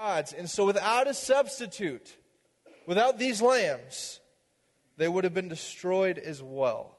[0.00, 0.32] gods.
[0.32, 2.16] And so, without a substitute,
[2.86, 4.20] without these lambs,
[4.96, 6.96] they would have been destroyed as well.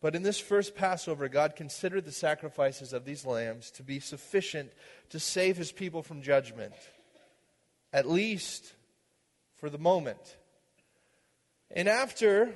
[0.00, 4.72] But in this first Passover, God considered the sacrifices of these lambs to be sufficient
[5.10, 6.74] to save his people from judgment,
[7.92, 8.72] at least
[9.56, 10.36] for the moment.
[11.70, 12.52] And after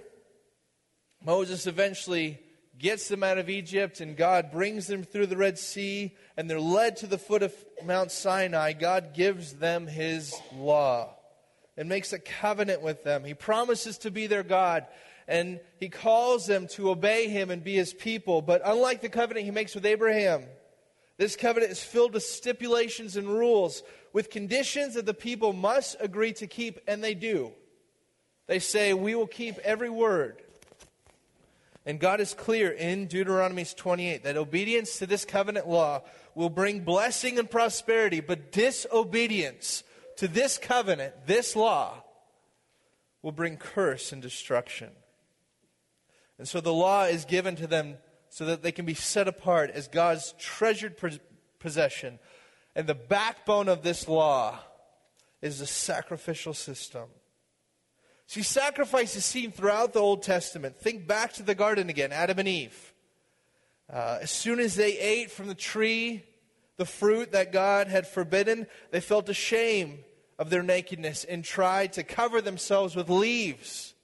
[1.25, 2.41] Moses eventually
[2.79, 6.61] gets them out of Egypt and God brings them through the Red Sea and they're
[6.61, 7.55] led to the foot of
[7.85, 11.15] Mount Sinai, God gives them his law
[11.77, 13.25] and makes a covenant with them.
[13.25, 14.87] He promises to be their God
[15.29, 18.43] and he calls them to obey him and be his people.
[18.43, 20.45] But unlike the covenant he makes with Abraham,
[21.19, 23.83] this covenant is filled with stipulations and rules,
[24.13, 27.53] with conditions that the people must agree to keep, and they do.
[28.47, 30.43] They say, We will keep every word.
[31.87, 36.03] And God is clear in Deuteronomy 28 that obedience to this covenant law
[36.35, 39.85] will bring blessing and prosperity, but disobedience
[40.17, 42.03] to this covenant, this law,
[43.23, 44.91] will bring curse and destruction.
[46.39, 47.99] And so the law is given to them
[48.31, 50.97] so that they can be set apart as God's treasured
[51.61, 52.19] possession.
[52.75, 54.59] And the backbone of this law
[55.41, 57.05] is the sacrificial system.
[58.27, 60.77] See, sacrifice is seen throughout the Old Testament.
[60.77, 62.93] Think back to the garden again, Adam and Eve.
[63.93, 66.25] Uh, as soon as they ate from the tree,
[66.77, 70.01] the fruit that God had forbidden, they felt ashamed
[70.39, 73.95] of their nakedness and tried to cover themselves with leaves.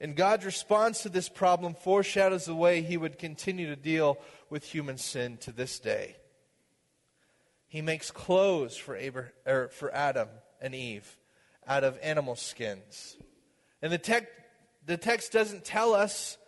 [0.00, 4.64] And God's response to this problem foreshadows the way he would continue to deal with
[4.64, 6.16] human sin to this day.
[7.66, 10.28] He makes clothes for, Abraham, er, for Adam
[10.60, 11.16] and Eve
[11.66, 13.16] out of animal skins.
[13.84, 14.30] And the, tec-
[14.86, 16.38] the text doesn't tell us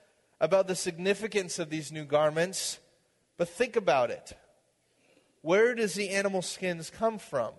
[0.41, 2.79] about the significance of these new garments,
[3.37, 4.33] but think about it.
[5.43, 7.53] Where does the animal skins come from?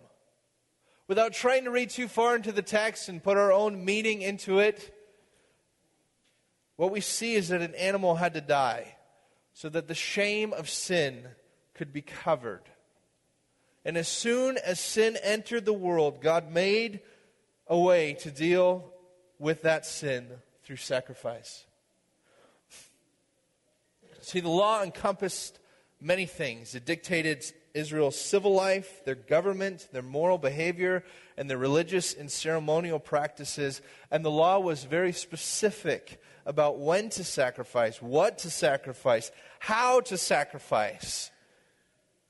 [1.07, 4.57] Without trying to read too far into the text and put our own meaning into
[4.57, 4.95] it,
[6.75, 8.95] what we see is that an animal had to die
[9.53, 11.23] so that the shame of sin
[11.75, 12.63] could be covered.
[13.85, 17.01] And as soon as sin entered the world, God made
[17.67, 18.91] a way to deal
[19.39, 20.27] with that sin
[20.63, 21.65] through sacrifice.
[24.21, 25.59] See, the law encompassed
[26.01, 26.75] many things.
[26.75, 31.03] It dictated Israel's civil life, their government, their moral behavior,
[31.37, 33.81] and their religious and ceremonial practices.
[34.11, 40.17] And the law was very specific about when to sacrifice, what to sacrifice, how to
[40.17, 41.29] sacrifice.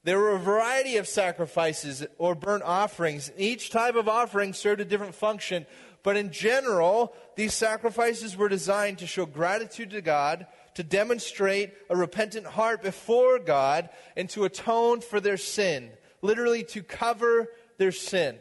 [0.03, 3.31] There were a variety of sacrifices or burnt offerings.
[3.37, 5.65] Each type of offering served a different function.
[6.03, 11.95] But in general, these sacrifices were designed to show gratitude to God, to demonstrate a
[11.95, 15.91] repentant heart before God, and to atone for their sin.
[16.21, 17.47] Literally, to cover
[17.77, 18.37] their sin.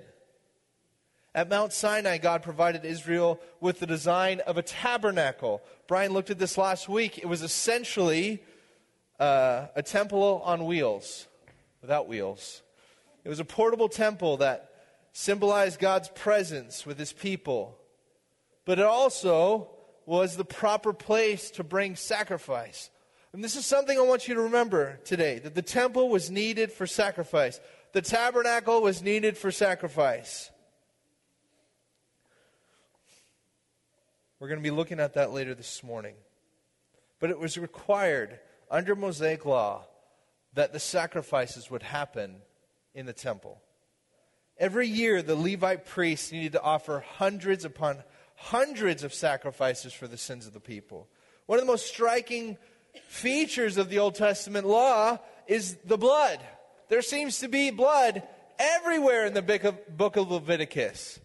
[1.35, 5.61] At Mount Sinai, God provided Israel with the design of a tabernacle.
[5.87, 7.19] Brian looked at this last week.
[7.19, 8.43] It was essentially
[9.21, 11.27] uh, a temple on wheels
[11.83, 12.63] without wheels.
[13.23, 14.71] It was a portable temple that
[15.17, 17.79] symbolized God's presence with his people.
[18.67, 19.71] But it also
[20.05, 22.91] was the proper place to bring sacrifice.
[23.33, 26.71] And this is something I want you to remember today that the temple was needed
[26.71, 27.61] for sacrifice,
[27.95, 30.51] the tabernacle was needed for sacrifice.
[34.39, 36.15] We're going to be looking at that later this morning.
[37.21, 38.39] But it was required
[38.71, 39.87] under Mosaic law
[40.53, 42.43] that the sacrifices would happen
[42.95, 43.63] in the temple.
[44.59, 48.03] Every year, the Levite priests needed to offer hundreds upon
[48.37, 51.09] hundreds of sacrifices for the sins of the people.
[51.47, 52.57] One of the most striking
[53.07, 56.41] features of the Old Testament law is the blood.
[56.89, 58.23] There seems to be blood
[58.59, 61.21] everywhere in the book of Leviticus.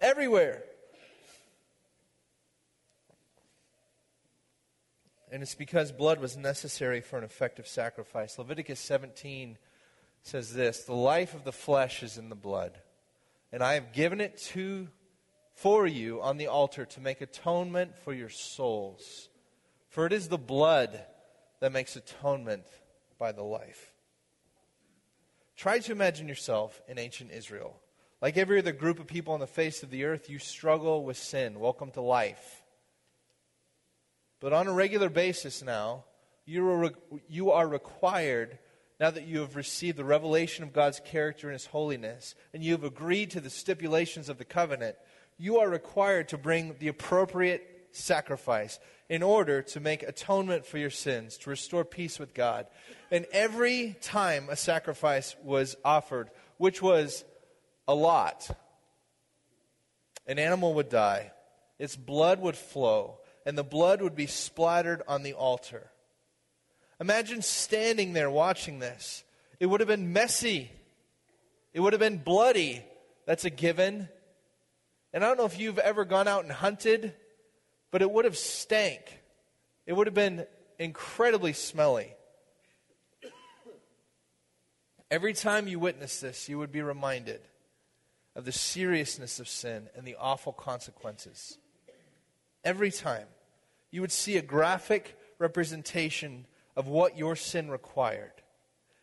[0.00, 0.62] Everywhere.
[5.32, 8.38] And it's because blood was necessary for an effective sacrifice.
[8.38, 9.58] Leviticus 17
[10.26, 12.76] says this The life of the flesh is in the blood,
[13.52, 14.88] and I have given it to
[15.54, 19.28] for you on the altar to make atonement for your souls.
[19.88, 21.00] For it is the blood
[21.60, 22.64] that makes atonement
[23.18, 23.94] by the life.
[25.56, 27.80] Try to imagine yourself in ancient Israel.
[28.20, 31.16] Like every other group of people on the face of the earth, you struggle with
[31.16, 31.58] sin.
[31.60, 32.62] Welcome to life.
[34.40, 36.04] But on a regular basis now,
[36.44, 36.90] you are,
[37.28, 38.58] you are required,
[38.98, 42.72] now that you have received the revelation of God's character and His holiness, and you
[42.72, 44.96] have agreed to the stipulations of the covenant,
[45.38, 48.78] you are required to bring the appropriate sacrifice
[49.08, 52.66] in order to make atonement for your sins, to restore peace with God.
[53.10, 57.24] And every time a sacrifice was offered which was
[57.86, 58.48] a lot.
[60.26, 61.32] An animal would die,
[61.78, 65.90] its blood would flow, and the blood would be splattered on the altar.
[67.00, 69.24] Imagine standing there watching this.
[69.60, 70.70] It would have been messy,
[71.72, 72.82] it would have been bloody.
[73.26, 74.08] That's a given.
[75.12, 77.12] And I don't know if you've ever gone out and hunted,
[77.90, 79.20] but it would have stank.
[79.84, 80.46] It would have been
[80.78, 82.12] incredibly smelly.
[85.10, 87.40] Every time you witness this, you would be reminded
[88.34, 91.58] of the seriousness of sin and the awful consequences.
[92.64, 93.26] Every time
[93.90, 98.32] you would see a graphic representation of what your sin required.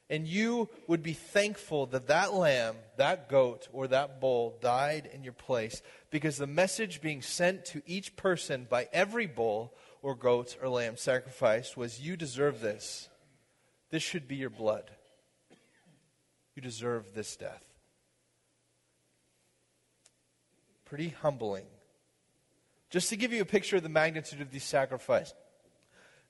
[0.10, 5.24] And you would be thankful that that lamb, that goat, or that bull died in
[5.24, 5.82] your place
[6.12, 9.74] because the message being sent to each person by every bull
[10.04, 13.10] or goat or lamb sacrificed was you deserve this.
[13.90, 14.92] This should be your blood.
[16.56, 17.64] You deserve this death.
[20.86, 21.66] Pretty humbling.
[22.92, 25.34] Just to give you a picture of the magnitude of these sacrifices,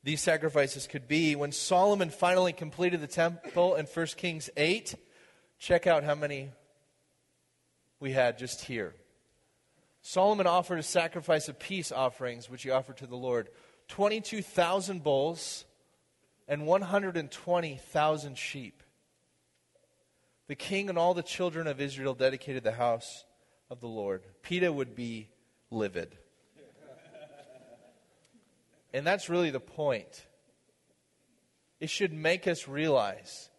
[0.04, 4.96] these sacrifices could be when Solomon finally completed the temple in 1 Kings 8.
[5.60, 6.50] Check out how many
[8.00, 8.94] we had just here.
[10.02, 13.50] Solomon offered a sacrifice of peace offerings, which he offered to the Lord
[13.88, 15.66] 22,000 bulls
[16.48, 18.84] and 120,000 sheep
[20.48, 23.26] the king and all the children of Israel dedicated the house
[23.70, 24.24] of the Lord.
[24.42, 25.30] PETA would be
[25.72, 26.18] livid.
[28.94, 30.26] And that's really the point.
[31.80, 33.50] It should make us realize.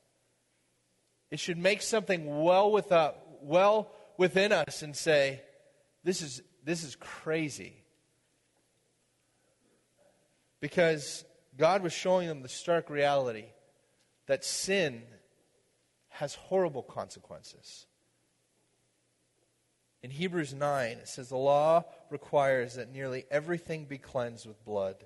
[1.31, 5.43] It should make something well, without, uh, well within us and say,
[6.05, 7.75] this is, this is crazy.
[10.61, 11.25] Because
[11.59, 13.47] God was showing them the stark reality
[14.27, 15.03] that sin
[16.09, 17.87] has horrible consequences.
[20.03, 24.97] In Hebrews 9, it says, The law requires that nearly everything be cleansed with blood.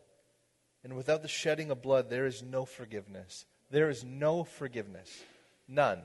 [0.85, 3.47] And without the shedding of blood, there is no forgiveness.
[3.71, 5.23] There is no forgiveness.
[5.67, 6.03] None.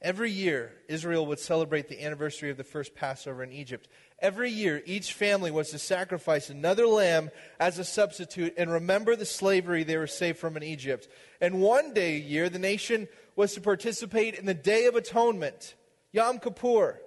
[0.00, 3.88] Every year, Israel would celebrate the anniversary of the first Passover in Egypt.
[4.18, 9.24] Every year, each family was to sacrifice another lamb as a substitute and remember the
[9.24, 11.08] slavery they were saved from in Egypt.
[11.40, 15.74] And one day a year, the nation was to participate in the Day of Atonement,
[16.12, 17.00] Yom Kippur.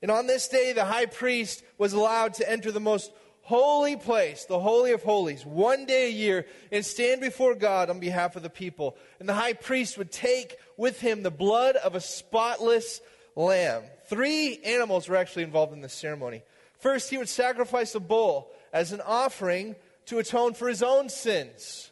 [0.00, 3.12] And on this day, the high priest was allowed to enter the most
[3.44, 8.00] holy place, the Holy of Holies, one day a year and stand before God on
[8.00, 8.96] behalf of the people.
[9.20, 13.00] And the high priest would take with him the blood of a spotless
[13.36, 13.82] lamb.
[14.06, 16.42] Three animals were actually involved in this ceremony.
[16.78, 19.76] First, he would sacrifice a bull as an offering
[20.06, 21.90] to atone for his own sins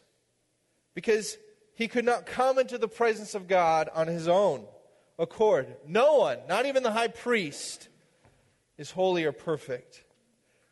[0.94, 1.36] because
[1.74, 4.64] he could not come into the presence of God on his own
[5.18, 5.66] accord.
[5.86, 7.88] No one, not even the high priest,
[8.78, 10.04] is holy or perfect.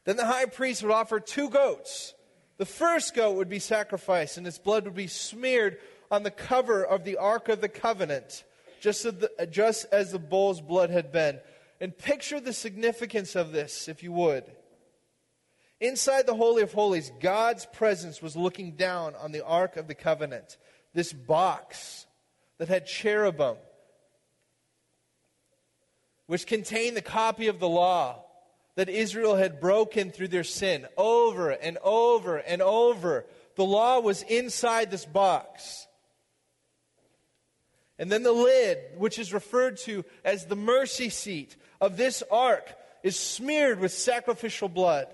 [0.04, 2.14] Then the high priest would offer two goats.
[2.56, 5.78] The first goat would be sacrificed, and its blood would be smeared
[6.10, 8.44] on the cover of the Ark of the Covenant,
[8.80, 11.40] just as the, uh, just as the bull's blood had been.
[11.80, 14.44] And picture the significance of this, if you would.
[15.80, 19.94] Inside the Holy of Holies, God's presence was looking down on the Ark of the
[19.94, 20.58] Covenant,
[20.92, 22.06] this box
[22.58, 23.56] that had cherubim,
[26.26, 28.22] which contained the copy of the law
[28.76, 33.26] that Israel had broken through their sin over and over and over.
[33.56, 35.86] The law was inside this box.
[37.98, 42.74] And then the lid, which is referred to as the mercy seat of this ark,
[43.02, 45.06] is smeared with sacrificial blood.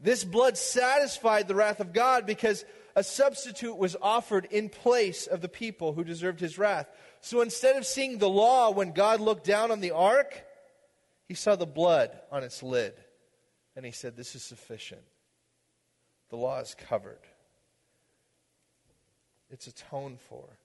[0.00, 5.40] This blood satisfied the wrath of God because a substitute was offered in place of
[5.40, 6.88] the people who deserved his wrath.
[7.20, 10.44] So instead of seeing the law when God looked down on the ark,
[11.28, 12.94] he saw the blood on its lid,
[13.76, 15.02] and he said, This is sufficient.
[16.30, 17.20] The law is covered,
[19.50, 20.58] it's atoned for.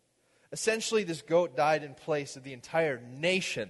[0.51, 3.69] Essentially, this goat died in place of the entire nation.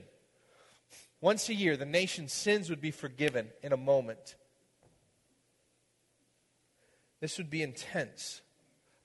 [1.21, 4.35] Once a year, the nation's sins would be forgiven in a moment.
[7.21, 8.41] This would be intense.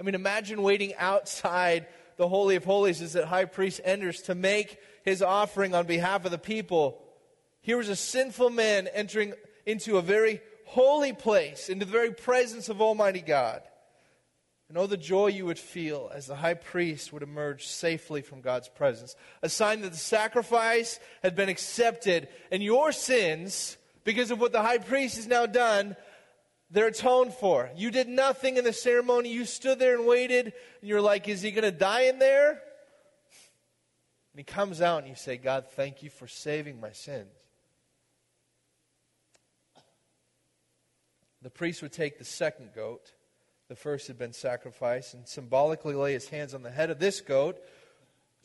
[0.00, 4.34] I mean, imagine waiting outside the Holy of Holies as that high priest enters to
[4.34, 7.00] make his offering on behalf of the people
[7.68, 9.34] here was a sinful man entering
[9.66, 13.60] into a very holy place, into the very presence of Almighty God.
[14.70, 18.40] And oh, the joy you would feel as the high priest would emerge safely from
[18.40, 19.16] God's presence.
[19.42, 24.62] A sign that the sacrifice had been accepted, and your sins, because of what the
[24.62, 25.94] high priest has now done,
[26.70, 27.68] they're atoned for.
[27.76, 29.30] You did nothing in the ceremony.
[29.30, 32.48] You stood there and waited, and you're like, is he going to die in there?
[34.32, 37.28] And he comes out and you say, God, thank you for saving my sins.
[41.42, 43.12] The priest would take the second goat,
[43.68, 47.20] the first had been sacrificed, and symbolically lay his hands on the head of this
[47.20, 47.58] goat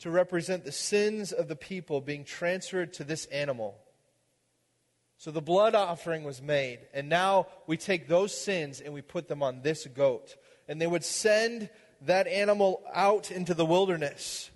[0.00, 3.76] to represent the sins of the people being transferred to this animal.
[5.18, 9.28] So the blood offering was made, and now we take those sins and we put
[9.28, 10.36] them on this goat.
[10.68, 11.70] And they would send
[12.02, 14.50] that animal out into the wilderness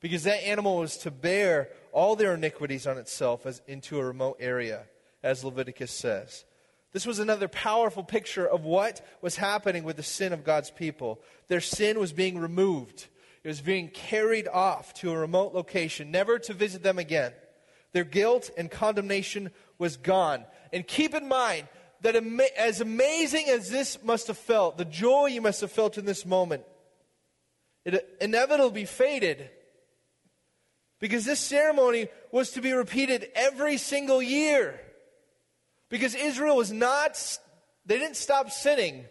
[0.00, 4.36] because that animal was to bear all their iniquities on itself as into a remote
[4.38, 4.84] area,
[5.22, 6.44] as Leviticus says.
[6.92, 11.20] This was another powerful picture of what was happening with the sin of God's people.
[11.48, 13.08] Their sin was being removed.
[13.44, 17.32] It was being carried off to a remote location, never to visit them again.
[17.92, 20.44] Their guilt and condemnation was gone.
[20.72, 21.68] And keep in mind
[22.00, 22.16] that
[22.56, 26.24] as amazing as this must have felt, the joy you must have felt in this
[26.24, 26.64] moment,
[27.84, 29.50] it inevitably faded.
[31.00, 34.80] Because this ceremony was to be repeated every single year.
[35.88, 37.38] Because Israel was not,
[37.86, 39.04] they didn't stop sinning.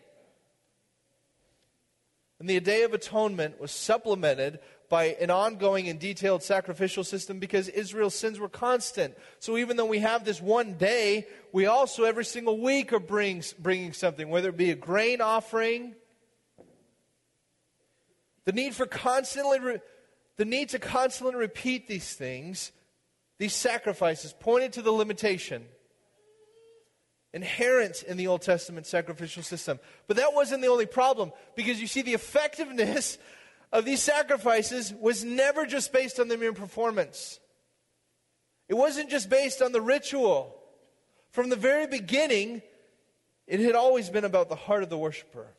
[2.40, 7.68] And the Day of Atonement was supplemented by an ongoing and detailed sacrificial system because
[7.68, 9.18] Israel's sins were constant.
[9.40, 13.44] So even though we have this one day, we also every single week are bring,
[13.60, 15.96] bringing something, whether it be a grain offering.
[18.46, 19.80] The need for constantly, re,
[20.38, 22.72] the need to constantly repeat these things,
[23.40, 25.66] these sacrifices, pointed to the limitation
[27.38, 29.80] inherent in the Old Testament sacrificial system.
[30.08, 33.20] But that wasn't the only problem because you see, the effectiveness
[33.72, 37.40] of these sacrifices was never just based on the mere performance,
[38.68, 40.54] it wasn't just based on the ritual.
[41.32, 42.64] From the very beginning,
[43.46, 45.54] it had always been about the heart of the worshiper,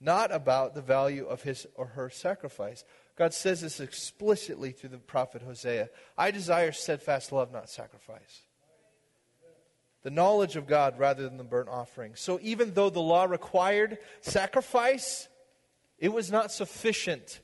[0.00, 2.84] not about the value of his or her sacrifice.
[3.16, 8.47] God says this explicitly through the prophet Hosea I desire steadfast love, not sacrifice
[10.02, 12.14] the knowledge of God rather than the burnt offering.
[12.14, 15.28] So even though the law required sacrifice,
[15.98, 17.40] it was not sufficient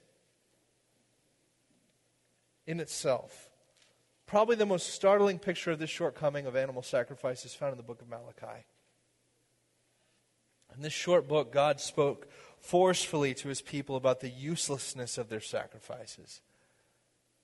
[2.67, 3.51] in itself.
[4.27, 7.83] Probably the most startling picture of this shortcoming of animal sacrifice is found in the
[7.83, 8.65] book of Malachi.
[10.75, 15.41] In this short book, God spoke forcefully to his people about the uselessness of their
[15.41, 16.41] sacrifices.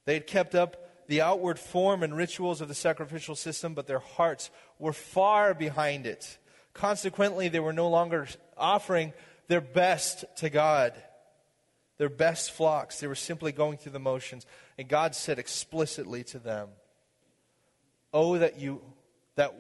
[0.04, 3.98] They had kept up the outward form and rituals of the sacrificial system, but their
[3.98, 4.48] hearts
[4.78, 6.38] were far behind it.
[6.72, 9.12] Consequently, they were no longer offering
[9.48, 10.92] their best to God,
[11.98, 13.00] their best flocks.
[13.00, 14.46] They were simply going through the motions.
[14.78, 16.68] And God said explicitly to them,
[18.12, 18.80] Oh, that you,
[19.34, 19.52] that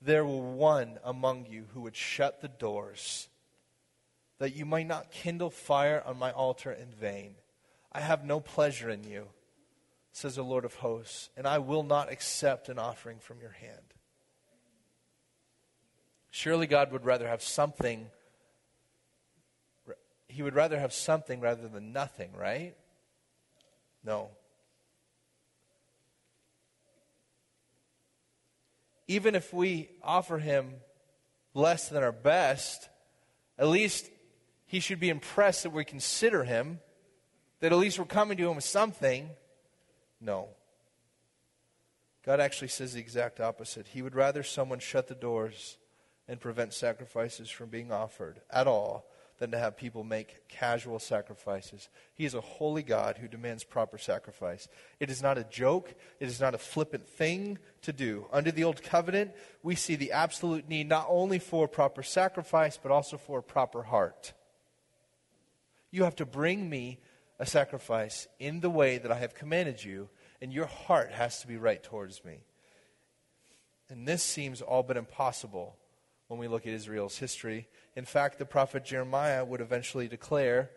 [0.00, 3.28] there were one among you who would shut the doors,
[4.38, 7.34] that you might not kindle fire on my altar in vain.
[7.92, 9.28] I have no pleasure in you
[10.12, 13.94] says the Lord of hosts, and I will not accept an offering from your hand.
[16.30, 18.06] Surely God would rather have something.
[20.28, 22.74] He would rather have something rather than nothing, right?
[24.04, 24.30] No.
[29.08, 30.74] Even if we offer him
[31.52, 32.88] less than our best,
[33.58, 34.08] at least
[34.66, 36.78] he should be impressed that we consider him,
[37.58, 39.30] that at least we're coming to him with something.
[40.20, 40.48] No.
[42.24, 43.88] God actually says the exact opposite.
[43.88, 45.78] He would rather someone shut the doors
[46.28, 49.06] and prevent sacrifices from being offered at all
[49.38, 51.88] than to have people make casual sacrifices.
[52.14, 54.68] He is a holy God who demands proper sacrifice.
[55.00, 58.26] It is not a joke, it is not a flippant thing to do.
[58.30, 62.92] Under the Old Covenant, we see the absolute need not only for proper sacrifice, but
[62.92, 64.34] also for a proper heart.
[65.90, 67.00] You have to bring me
[67.40, 70.10] a sacrifice in the way that I have commanded you,
[70.42, 72.44] and your heart has to be right towards me.
[73.88, 75.76] And this seems all but impossible
[76.28, 77.66] when we look at Israel's history.
[77.96, 80.70] In fact, the prophet Jeremiah would eventually declare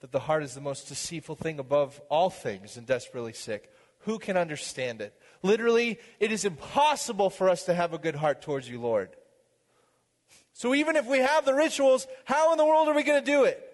[0.00, 3.70] that the heart is the most deceitful thing above all things and desperately sick.
[4.00, 5.14] Who can understand it?
[5.42, 9.10] Literally, it is impossible for us to have a good heart towards you, Lord.
[10.54, 13.30] So even if we have the rituals, how in the world are we going to
[13.30, 13.69] do it?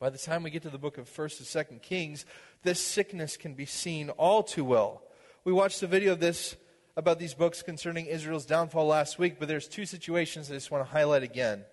[0.00, 2.24] By the time we get to the book of 1st and 2nd Kings,
[2.62, 5.02] this sickness can be seen all too well.
[5.42, 6.54] We watched a video of this
[6.96, 10.84] about these books concerning Israel's downfall last week, but there's two situations I just want
[10.86, 11.64] to highlight again.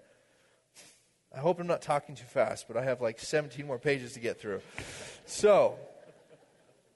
[1.36, 4.20] I hope I'm not talking too fast, but I have like 17 more pages to
[4.20, 4.62] get through.
[5.27, 5.75] So,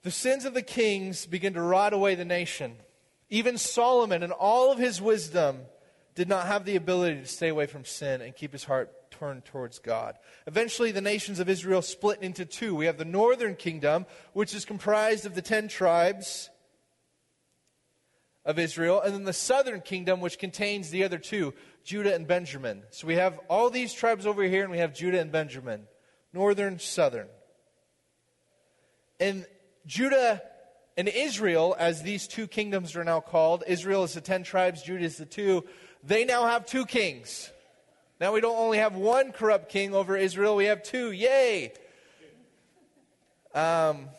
[0.02, 2.74] the sins of the kings begin to rot away the nation.
[3.28, 5.60] Even Solomon, in all of his wisdom,
[6.16, 8.90] did not have the ability to stay away from sin and keep his heart
[9.20, 10.16] turn towards God.
[10.46, 12.74] Eventually, the nations of Israel split into two.
[12.74, 16.48] We have the northern kingdom, which is comprised of the ten tribes
[18.46, 21.52] of Israel, and then the southern kingdom, which contains the other two,
[21.84, 22.82] Judah and Benjamin.
[22.90, 25.82] So we have all these tribes over here, and we have Judah and Benjamin,
[26.32, 27.28] northern, southern.
[29.20, 29.44] And
[29.84, 30.40] Judah
[30.96, 35.04] and Israel, as these two kingdoms are now called, Israel is the ten tribes, Judah
[35.04, 35.64] is the two,
[36.02, 37.52] they now have two kings.
[38.20, 41.10] Now we don't only have one corrupt king over Israel, we have two.
[41.10, 41.72] Yay!
[43.54, 44.10] Um,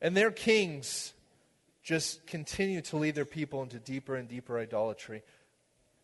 [0.00, 1.12] and their kings
[1.82, 5.22] just continue to lead their people into deeper and deeper idolatry.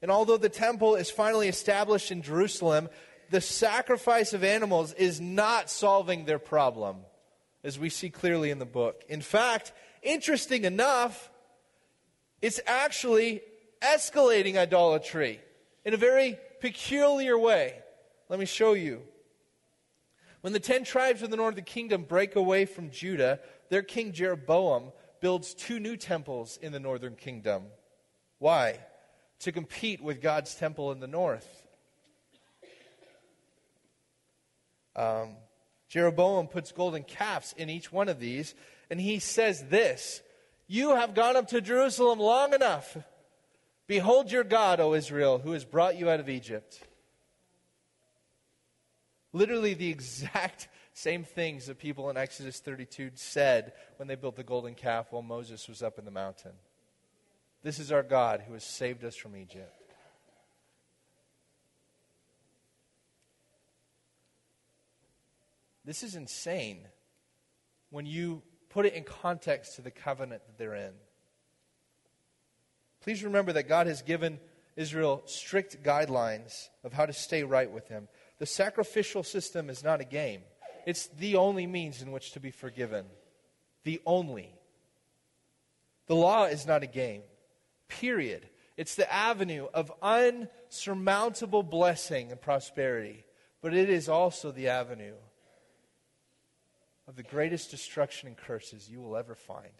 [0.03, 2.89] And although the temple is finally established in Jerusalem,
[3.31, 6.99] the sacrifice of animals is not solving their problem,
[7.63, 9.05] as we see clearly in the book.
[9.09, 11.31] In fact, interesting enough,
[12.43, 13.43] it's actually
[13.81, 15.41] escalating idolatry
[15.87, 17.79] in a very peculiar way.
[18.29, 19.03] Let me show you.
[20.43, 23.39] When the ten tribes of the northern kingdom break away from Judah,
[23.71, 27.67] their king Jeroboam builds two new temples in the northern kingdom.
[28.39, 28.81] Why?
[29.41, 31.49] To compete with God's temple in the north.
[34.97, 35.37] Um,
[35.89, 38.57] Jeroboam puts golden calves in each one of these,
[38.91, 40.21] and he says this
[40.67, 42.97] You have gone up to Jerusalem long enough.
[43.87, 46.81] Behold your God, O Israel, who has brought you out of Egypt.
[49.33, 54.43] Literally, the exact same things that people in Exodus 32 said when they built the
[54.43, 56.53] golden calf while Moses was up in the mountain.
[57.63, 59.73] This is our God who has saved us from Egypt.
[65.85, 66.81] This is insane
[67.91, 70.93] when you put it in context to the covenant that they're in.
[73.07, 74.41] Please remember that God has given
[74.75, 78.09] Israel strict guidelines of how to stay right with Him.
[78.41, 80.41] The sacrificial system is not a game.
[80.89, 83.07] It's the only means in which to be forgiven.
[83.85, 84.53] The only.
[86.09, 87.23] The law is not a game,
[87.87, 88.49] period.
[88.77, 93.25] It's the avenue of unsurmountable blessing and prosperity,
[93.63, 95.15] but it is also the avenue
[97.07, 99.71] of the greatest destruction and curses you will ever find.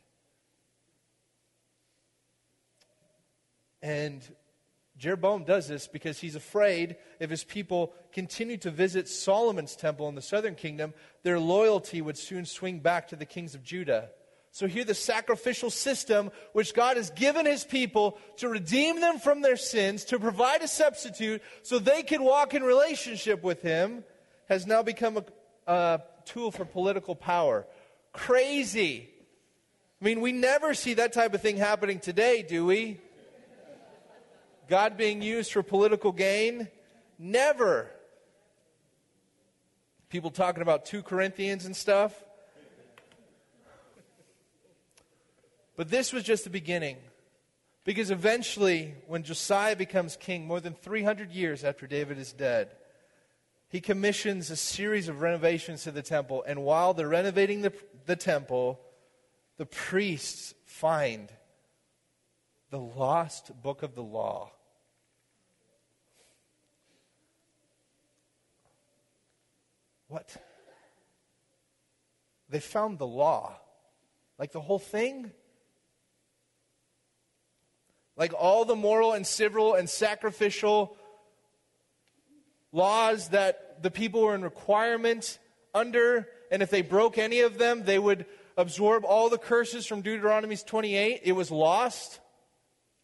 [3.83, 4.23] And
[4.99, 10.15] Jeroboam does this because he's afraid if his people continue to visit Solomon's temple in
[10.15, 14.11] the southern kingdom, their loyalty would soon swing back to the kings of Judah.
[14.53, 19.43] So here, the sacrificial system which God has given his people to redeem them from
[19.43, 24.03] their sins, to provide a substitute so they can walk in relationship with him,
[24.49, 25.25] has now become a,
[25.71, 27.67] a tool for political power.
[28.15, 29.11] Crazy.
[30.01, 32.99] I mean, we never see that type of thing happening today, do we?
[34.69, 36.69] God being used for political gain?
[37.19, 37.91] Never.
[40.09, 42.13] People talking about 2 Corinthians and stuff.
[45.77, 46.97] But this was just the beginning.
[47.85, 52.71] Because eventually, when Josiah becomes king, more than 300 years after David is dead,
[53.69, 56.45] he commissions a series of renovations to the temple.
[56.47, 57.73] And while they're renovating the,
[58.07, 58.81] the temple,
[59.57, 61.31] the priests find
[62.71, 64.53] the lost book of the law.
[70.09, 70.37] What?
[72.49, 73.57] They found the law.
[74.39, 75.33] Like the whole thing?
[78.17, 80.97] Like all the moral and civil and sacrificial
[82.73, 85.39] laws that the people were in requirement
[85.75, 90.01] under, and if they broke any of them, they would absorb all the curses from
[90.01, 91.21] Deuteronomy 28.
[91.25, 92.21] It was lost?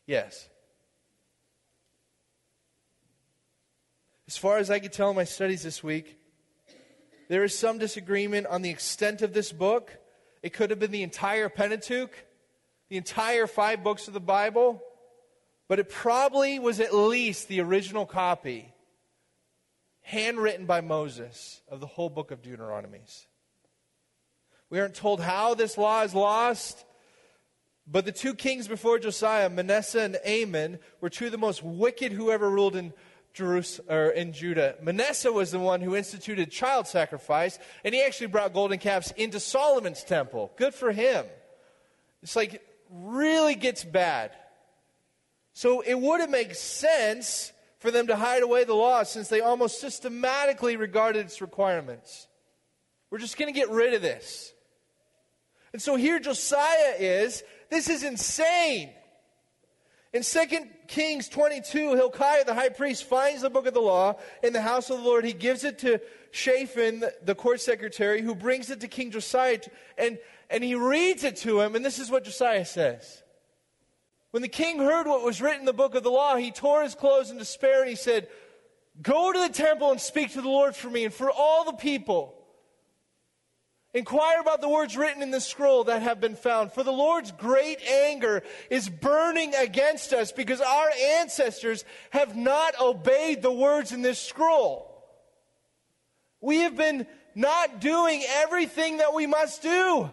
[0.06, 0.48] Yes.
[4.26, 6.18] As far as I could tell in my studies this week,
[7.32, 9.96] there is some disagreement on the extent of this book.
[10.42, 12.12] It could have been the entire Pentateuch,
[12.90, 14.82] the entire five books of the Bible,
[15.66, 18.74] but it probably was at least the original copy,
[20.02, 23.24] handwritten by Moses, of the whole book of Deuteronomies.
[24.68, 26.84] We aren't told how this law is lost,
[27.86, 32.12] but the two kings before Josiah, Manasseh and Amon, were two of the most wicked
[32.12, 32.92] who ever ruled in
[33.32, 34.76] Jerusalem, or in Judah.
[34.82, 39.40] Manasseh was the one who instituted child sacrifice, and he actually brought golden calves into
[39.40, 40.52] Solomon's temple.
[40.56, 41.24] Good for him.
[42.22, 44.32] It's like really gets bad.
[45.54, 49.40] So it would have made sense for them to hide away the law since they
[49.40, 52.28] almost systematically regarded its requirements.
[53.10, 54.52] We're just going to get rid of this.
[55.72, 57.42] And so here Josiah is.
[57.70, 58.90] This is insane.
[60.12, 60.40] In 2
[60.88, 64.90] Kings 22, Hilkiah, the high priest, finds the book of the law in the house
[64.90, 65.24] of the Lord.
[65.24, 66.00] He gives it to
[66.32, 69.60] Shaphan, the court secretary, who brings it to King Josiah,
[69.96, 70.18] and,
[70.50, 73.22] and he reads it to him, and this is what Josiah says.
[74.32, 76.82] When the king heard what was written in the book of the law, he tore
[76.82, 78.28] his clothes in despair, and he said,
[79.00, 81.72] Go to the temple and speak to the Lord for me and for all the
[81.72, 82.34] people.
[83.94, 86.72] Inquire about the words written in the scroll that have been found.
[86.72, 93.42] For the Lord's great anger is burning against us because our ancestors have not obeyed
[93.42, 94.88] the words in this scroll.
[96.40, 100.10] We have been not doing everything that we must do.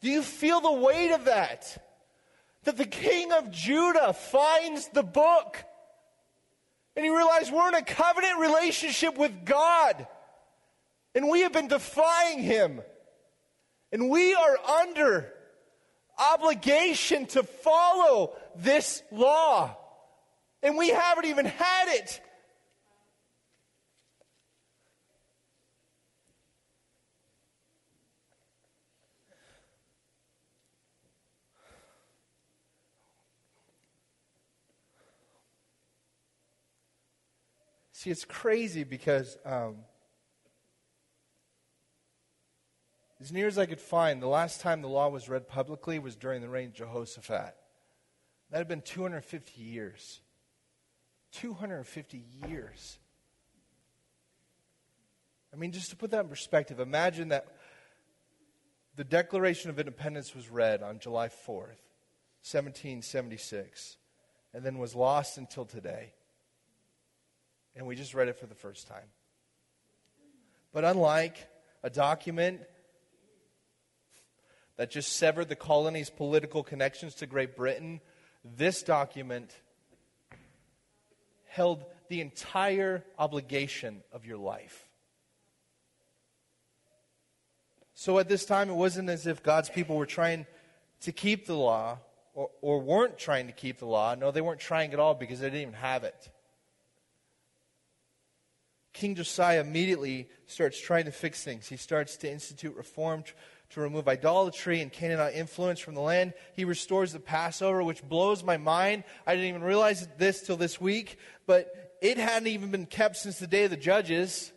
[0.00, 1.84] Do you feel the weight of that?
[2.64, 5.64] That the king of Judah finds the book
[6.98, 10.04] and he realized we're in a covenant relationship with God.
[11.14, 12.80] And we have been defying him.
[13.92, 15.32] And we are under
[16.18, 19.76] obligation to follow this law.
[20.60, 22.20] And we haven't even had it.
[37.98, 39.78] See, it's crazy because um,
[43.20, 46.14] as near as I could find, the last time the law was read publicly was
[46.14, 47.56] during the reign of Jehoshaphat.
[48.50, 50.20] That had been 250 years.
[51.32, 53.00] 250 years.
[55.52, 57.48] I mean, just to put that in perspective, imagine that
[58.94, 61.82] the Declaration of Independence was read on July 4th,
[62.46, 63.96] 1776,
[64.54, 66.12] and then was lost until today
[67.76, 69.06] and we just read it for the first time.
[70.72, 71.48] But unlike
[71.82, 72.60] a document
[74.76, 78.00] that just severed the colony's political connections to Great Britain,
[78.44, 79.50] this document
[81.46, 84.86] held the entire obligation of your life.
[87.94, 90.46] So at this time, it wasn't as if God's people were trying
[91.00, 91.98] to keep the law
[92.32, 94.14] or, or weren't trying to keep the law.
[94.14, 96.30] No, they weren't trying at all because they didn't even have it.
[98.98, 101.68] King Josiah immediately starts trying to fix things.
[101.68, 103.22] He starts to institute reform
[103.70, 106.32] to remove idolatry and Canaanite influence from the land.
[106.56, 109.04] He restores the Passover, which blows my mind.
[109.24, 113.38] I didn't even realize this till this week, but it hadn't even been kept since
[113.38, 114.50] the day of the judges.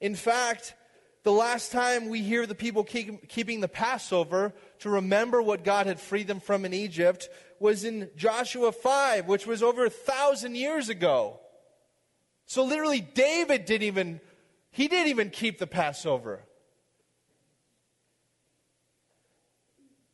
[0.00, 0.76] In fact,
[1.24, 5.86] the last time we hear the people keep, keeping the Passover to remember what God
[5.86, 10.54] had freed them from in Egypt was in Joshua 5, which was over a thousand
[10.54, 11.40] years ago.
[12.52, 14.20] So literally, David didn't even,
[14.72, 16.44] he didn't even keep the Passover.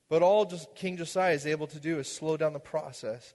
[0.09, 0.47] But all
[0.77, 3.35] King Josiah is able to do is slow down the process.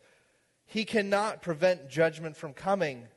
[0.65, 3.09] He cannot prevent judgment from coming.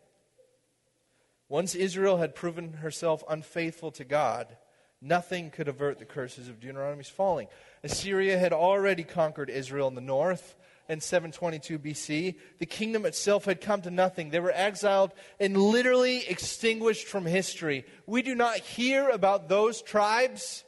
[1.49, 4.57] Once Israel had proven herself unfaithful to God,
[5.01, 7.47] nothing could avert the curses of Deuteronomy's falling.
[7.85, 10.57] Assyria had already conquered Israel in the north
[10.89, 12.37] in 722 BC.
[12.59, 14.31] The kingdom itself had come to nothing.
[14.31, 17.85] They were exiled and literally extinguished from history.
[18.07, 20.65] We do not hear about those tribes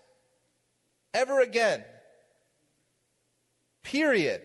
[1.14, 1.84] ever again.
[3.82, 4.42] Period.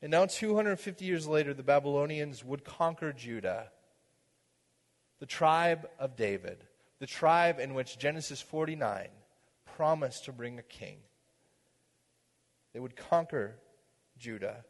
[0.00, 3.72] And now, 250 years later, the Babylonians would conquer Judah,
[5.18, 6.64] the tribe of David,
[7.00, 9.08] the tribe in which Genesis 49
[9.76, 10.98] promised to bring a king.
[12.78, 13.56] They would conquer
[14.18, 14.64] Judah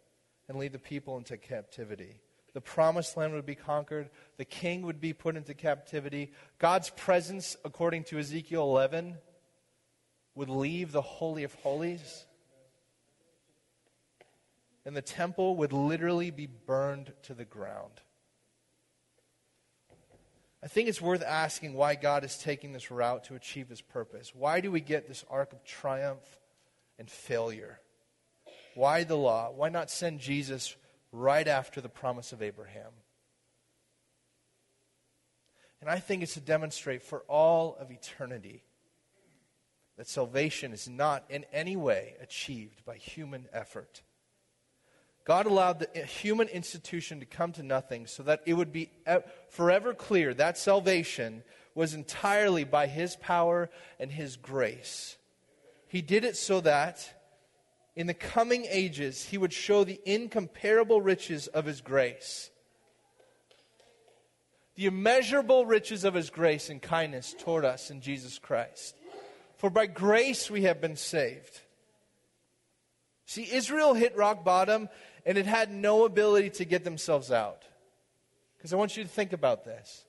[0.49, 2.23] and lead the people into captivity.
[2.55, 4.09] The promised land would be conquered.
[4.39, 6.33] The king would be put into captivity.
[6.59, 9.19] God's presence, according to Ezekiel 11,
[10.37, 12.25] would leave the Holy of Holies.
[14.87, 18.01] And the temple would literally be burned to the ground.
[20.63, 24.35] I think it's worth asking why God is taking this route to achieve his purpose.
[24.35, 26.39] Why do we get this arc of triumph
[26.99, 27.81] and failure?
[28.79, 29.51] Why the law?
[29.51, 30.77] Why not send Jesus
[31.11, 32.93] right after the promise of Abraham?
[35.81, 38.63] And I think it's to demonstrate for all of eternity
[39.97, 44.03] that salvation is not in any way achieved by human effort.
[45.25, 48.93] God allowed the human institution to come to nothing so that it would be
[49.49, 51.43] forever clear that salvation
[51.75, 55.17] was entirely by His power and His grace.
[55.89, 57.18] He did it so that
[57.99, 62.49] in the coming ages, he would show the incomparable riches of his grace.
[64.77, 68.95] The immeasurable riches of his grace and kindness toward us in Jesus Christ.
[69.57, 71.61] For by grace we have been saved.
[73.27, 74.89] See, Israel hit rock bottom
[75.27, 77.65] and it had no ability to get themselves out.
[78.57, 80.05] Because I want you to think about this.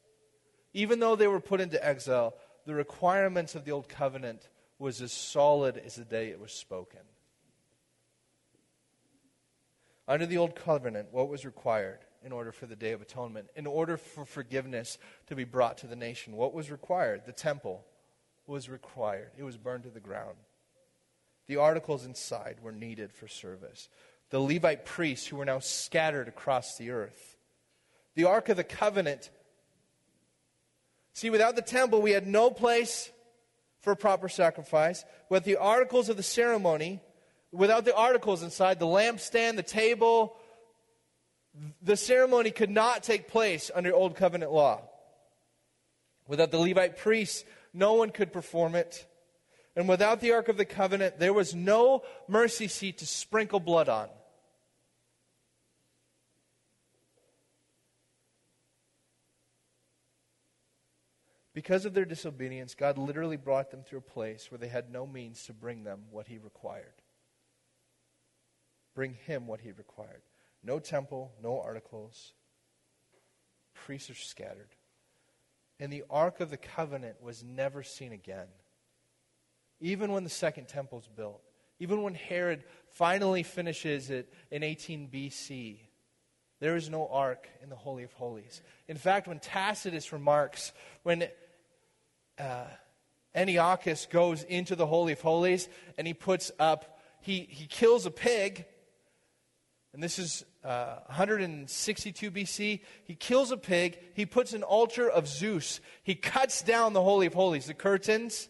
[0.75, 2.35] Even though they were put into exile,
[2.67, 4.47] the requirements of the old covenant
[4.77, 6.99] was as solid as the day it was spoken.
[10.09, 13.47] Under the old covenant, what was required in order for the day of atonement?
[13.55, 17.21] In order for forgiveness to be brought to the nation, what was required?
[17.27, 17.85] The temple
[18.47, 20.35] was required, it was burned to the ground.
[21.45, 23.87] The articles inside were needed for service.
[24.31, 27.37] The Levite priests who were now scattered across the earth.
[28.15, 29.29] The Ark of the Covenant.
[31.13, 33.11] See, without the temple, we had no place
[33.81, 35.05] for proper sacrifice.
[35.29, 36.99] With the articles of the ceremony,
[37.51, 40.35] without the articles inside, the lampstand, the table,
[41.81, 44.81] the ceremony could not take place under Old Covenant law.
[46.27, 49.05] Without the Levite priests, no one could perform it.
[49.75, 53.89] And without the Ark of the Covenant, there was no mercy seat to sprinkle blood
[53.89, 54.09] on.
[61.53, 65.05] Because of their disobedience, God literally brought them through a place where they had no
[65.05, 66.93] means to bring them what He required.
[68.99, 70.23] Bring Him what He required.
[70.61, 72.33] No temple, no articles.
[73.73, 74.75] Priests are scattered.
[75.79, 78.47] And the Ark of the Covenant was never seen again.
[79.79, 81.41] Even when the second temple is built,
[81.79, 85.77] even when Herod finally finishes it in 18 BC,
[86.59, 88.61] there is no ark in the Holy of Holies.
[88.89, 91.25] In fact, when Tacitus remarks, when
[92.37, 92.65] uh,
[93.33, 98.11] Antiochus goes into the Holy of Holies and he puts up, he, he kills a
[98.11, 98.65] pig,
[99.93, 102.81] and this is uh, 162 BC.
[103.03, 107.27] He kills a pig, he puts an altar of Zeus, he cuts down the Holy
[107.27, 108.49] of Holies, the curtains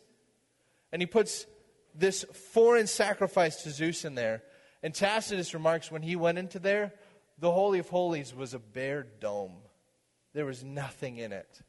[0.92, 1.46] and he puts
[1.94, 2.24] this
[2.54, 4.44] foreign sacrifice to Zeus in there.
[4.82, 6.94] And Tacitus remarks when he went into there,
[7.38, 9.58] the Holy of Holies was a bare dome.
[10.34, 11.62] There was nothing in it.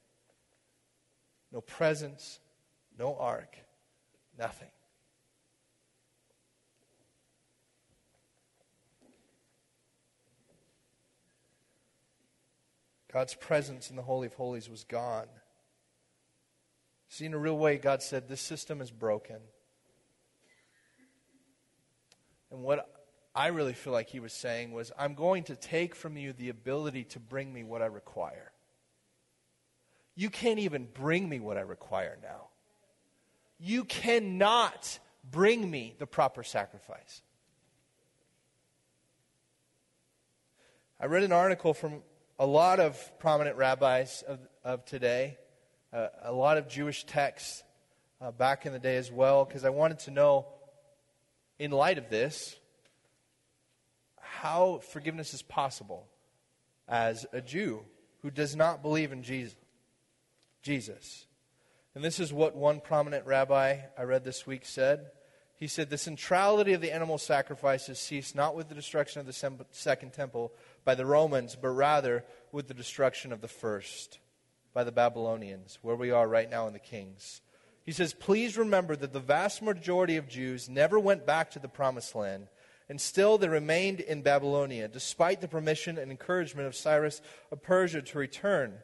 [1.52, 2.38] No presence,
[2.96, 3.56] no ark,
[4.38, 4.70] nothing.
[13.12, 15.26] God's presence in the Holy of Holies was gone.
[17.08, 19.38] See, in a real way, God said, This system is broken.
[22.52, 22.88] And what
[23.34, 26.50] I really feel like he was saying was, I'm going to take from you the
[26.50, 28.52] ability to bring me what I require.
[30.14, 32.48] You can't even bring me what I require now.
[33.58, 37.22] You cannot bring me the proper sacrifice.
[41.00, 42.02] I read an article from
[42.40, 45.36] a lot of prominent rabbis of, of today
[45.92, 47.62] uh, a lot of Jewish texts
[48.20, 50.46] uh, back in the day as well, because I wanted to know,
[51.58, 52.56] in light of this,
[54.20, 56.06] how forgiveness is possible
[56.88, 57.82] as a Jew
[58.22, 59.56] who does not believe in Jesus.
[60.62, 61.26] Jesus.
[61.94, 65.06] And this is what one prominent rabbi I read this week said.
[65.56, 69.66] He said, The centrality of the animal sacrifices ceased not with the destruction of the
[69.72, 70.52] second temple
[70.84, 74.18] by the Romans, but rather with the destruction of the first
[74.72, 77.40] by the Babylonians, where we are right now in the Kings.
[77.84, 81.68] He says, Please remember that the vast majority of Jews never went back to the
[81.68, 82.48] promised land,
[82.88, 88.02] and still they remained in Babylonia, despite the permission and encouragement of Cyrus of Persia
[88.02, 88.74] to return.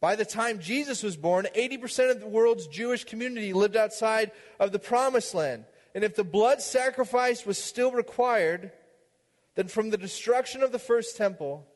[0.00, 4.72] By the time Jesus was born, 80% of the world's Jewish community lived outside of
[4.72, 5.64] the promised land.
[5.94, 8.72] And if the blood sacrifice was still required,
[9.60, 11.66] then from the destruction of the first temple,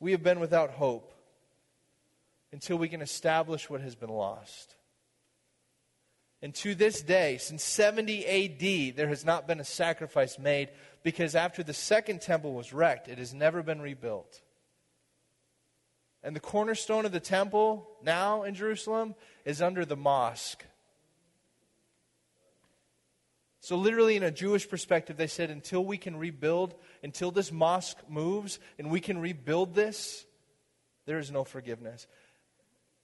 [0.00, 1.12] we have been without hope
[2.50, 4.74] until we can establish what has been lost.
[6.40, 10.70] And to this day, since 70 AD, there has not been a sacrifice made
[11.02, 14.40] because after the second temple was wrecked, it has never been rebuilt.
[16.22, 20.64] And the cornerstone of the temple now in Jerusalem is under the mosque.
[23.66, 27.98] So, literally, in a Jewish perspective, they said until we can rebuild, until this mosque
[28.08, 30.24] moves and we can rebuild this,
[31.04, 32.06] there is no forgiveness.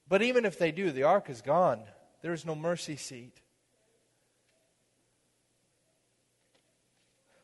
[0.09, 1.83] But even if they do, the ark is gone.
[2.20, 3.40] There is no mercy seat.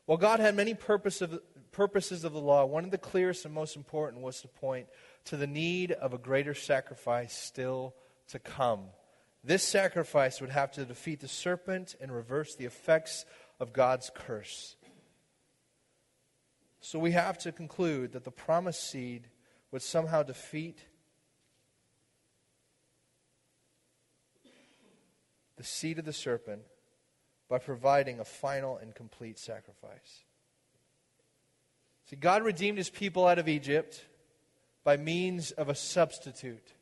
[0.06, 1.40] While God had many purpose of,
[1.72, 4.86] purposes of the law, one of the clearest and most important was to point
[5.24, 7.96] to the need of a greater sacrifice still
[8.28, 8.84] to come.
[9.44, 13.24] This sacrifice would have to defeat the serpent and reverse the effects
[13.60, 14.76] of God's curse.
[16.80, 19.28] So we have to conclude that the promised seed
[19.70, 20.78] would somehow defeat
[25.56, 26.62] the seed of the serpent
[27.48, 30.24] by providing a final and complete sacrifice.
[32.06, 34.04] See, God redeemed his people out of Egypt
[34.84, 36.72] by means of a substitute,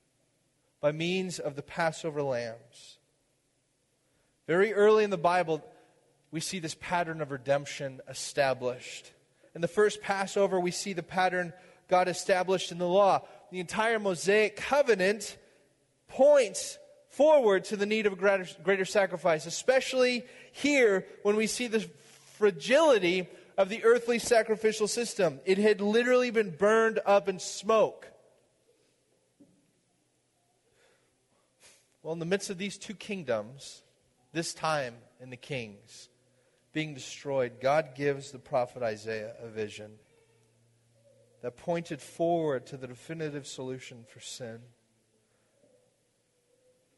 [0.87, 2.99] by means of the Passover lambs.
[4.46, 5.61] Very early in the Bible,
[6.31, 9.11] we see this pattern of redemption established.
[9.57, 11.53] In the first Passover, we see the pattern
[11.88, 13.22] God established in the law.
[13.51, 15.37] The entire Mosaic covenant
[16.07, 21.66] points forward to the need of a greater, greater sacrifice, especially here when we see
[21.66, 21.85] the
[22.38, 23.27] fragility
[23.59, 25.40] of the earthly sacrificial system.
[25.44, 28.12] It had literally been burned up in smoke.
[32.07, 33.83] Well, in the midst of these two kingdoms,
[34.33, 36.09] this time in the kings
[36.73, 39.90] being destroyed, God gives the prophet Isaiah a vision
[41.42, 44.61] that pointed forward to the definitive solution for sin.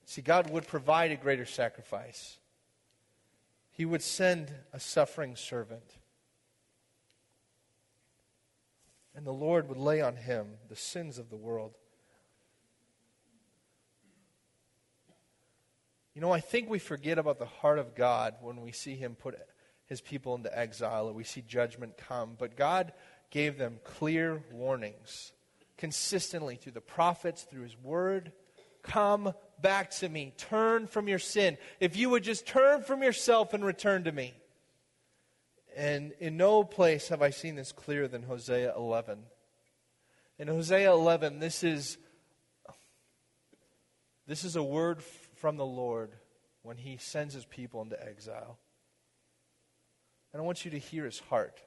[0.05, 2.37] See, God would provide a greater sacrifice.
[3.71, 5.91] He would send a suffering servant.
[9.17, 11.79] And the Lord would lay on him the sins of the world.
[16.19, 19.15] You know, I think we forget about the heart of God when we see him
[19.15, 19.39] put
[19.87, 22.35] his people into exile or we see judgment come.
[22.37, 22.93] But God
[23.31, 25.31] gave them clear warnings
[25.77, 28.33] consistently through the prophets, through his word.
[28.83, 30.35] Come back to me.
[30.37, 31.57] Turn from your sin.
[31.79, 34.35] If you would just turn from yourself and return to me.
[35.77, 39.21] And in no place have I seen this clearer than Hosea 11.
[40.41, 41.97] In Hosea 11, this is,
[44.27, 45.01] this is a word
[45.41, 46.13] from the Lord
[46.63, 48.59] when he sends his people into exile.
[50.33, 51.63] And I want you to hear his heart.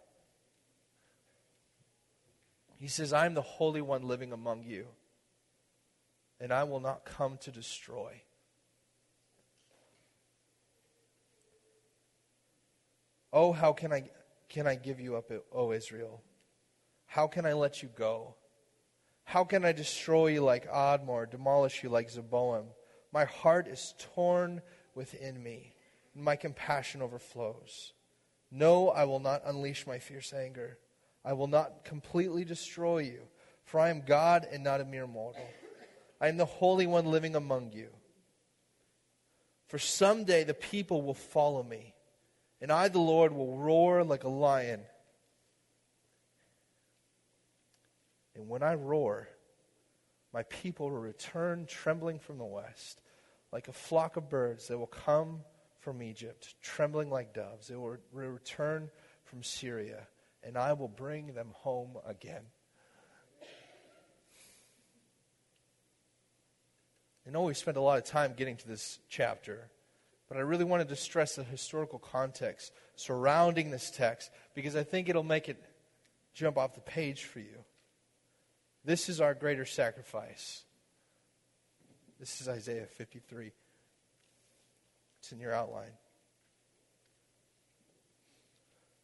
[2.78, 4.88] He says, I am the Holy One living among you
[6.42, 8.24] and I will not come to destroy.
[13.32, 14.10] Oh, how can I,
[14.50, 16.24] can I give you up, O Israel?
[17.06, 18.36] How can I let you go?
[19.24, 22.66] How can I destroy you like Admah, demolish you like Zeboim?
[23.12, 24.62] My heart is torn
[24.96, 25.76] within me,
[26.16, 27.94] and my compassion overflows.
[28.52, 30.78] No, I will not unleash my fierce anger.
[31.24, 33.22] I will not completely destroy you,
[33.64, 35.48] for I am God and not a mere mortal.
[36.20, 37.90] I am the Holy One living among you.
[39.68, 41.94] For someday the people will follow me,
[42.60, 44.82] and I, the Lord, will roar like a lion.
[48.36, 49.30] And when I roar,
[50.34, 53.02] my people will return trembling from the west,
[53.52, 55.42] like a flock of birds that will come
[55.80, 57.68] from Egypt, trembling like doves.
[57.68, 58.90] They will return
[59.26, 60.08] from Syria,
[60.44, 62.44] and I will bring them home again.
[67.28, 69.70] I know we spent a lot of time getting to this chapter,
[70.28, 75.08] but I really wanted to stress the historical context surrounding this text because I think
[75.08, 75.62] it'll make it
[76.34, 77.64] jump off the page for you.
[78.84, 80.64] This is our greater sacrifice.
[82.20, 83.52] This is Isaiah 53.
[85.20, 85.92] It's in your outline.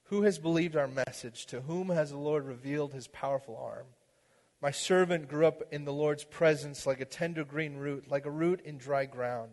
[0.05, 1.45] Who has believed our message?
[1.47, 3.85] To whom has the Lord revealed his powerful arm?
[4.61, 8.31] My servant grew up in the Lord's presence like a tender green root, like a
[8.31, 9.51] root in dry ground.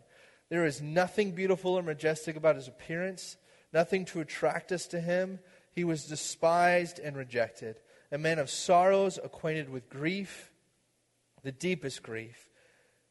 [0.49, 3.37] There is nothing beautiful or majestic about his appearance,
[3.73, 5.41] nothing to attract us to him.
[5.73, 7.81] He was despised and rejected,
[8.15, 10.51] a man of sorrows, acquainted with grief,
[11.43, 12.49] the deepest grief.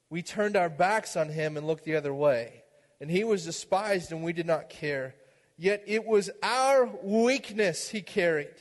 [0.10, 2.64] We turned our backs on him and looked the other way,
[3.00, 5.16] and he was despised and we did not care.
[5.58, 8.56] Yet it was our weakness he carried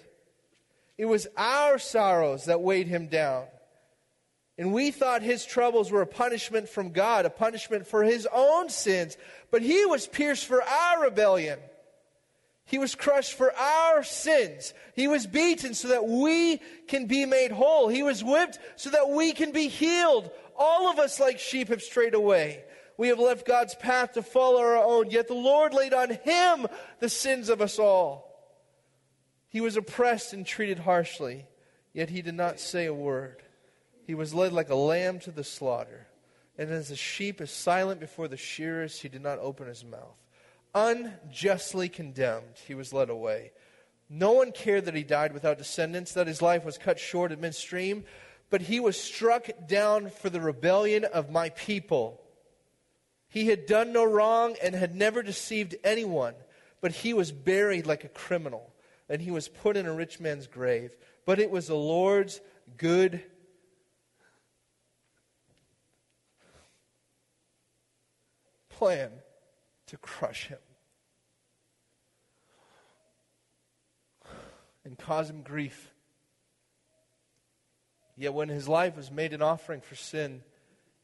[0.98, 3.46] it was our sorrows that weighed him down.
[4.57, 8.68] And we thought his troubles were a punishment from God, a punishment for his own
[8.68, 9.16] sins.
[9.50, 11.59] But he was pierced for our rebellion.
[12.64, 14.72] He was crushed for our sins.
[14.94, 16.58] He was beaten so that we
[16.88, 17.88] can be made whole.
[17.88, 20.31] He was whipped so that we can be healed.
[20.56, 22.65] All of us, like sheep, have strayed away.
[22.96, 26.67] We have left God's path to follow our own, yet the Lord laid on him
[27.00, 28.31] the sins of us all.
[29.48, 31.46] He was oppressed and treated harshly,
[31.92, 33.42] yet he did not say a word.
[34.06, 36.06] He was led like a lamb to the slaughter,
[36.56, 40.21] and as a sheep is silent before the shearers, he did not open his mouth.
[40.75, 43.52] Unjustly condemned, he was led away.
[44.08, 47.40] No one cared that he died without descendants, that his life was cut short at
[47.40, 48.04] midstream,
[48.50, 52.20] but he was struck down for the rebellion of my people.
[53.29, 56.35] He had done no wrong and had never deceived anyone,
[56.81, 58.73] but he was buried like a criminal
[59.08, 60.96] and he was put in a rich man's grave.
[61.27, 62.40] But it was the Lord's
[62.77, 63.23] good
[68.70, 69.10] plan
[69.92, 70.58] to crush him
[74.86, 75.92] and cause him grief.
[78.16, 80.44] Yet when his life is made an offering for sin,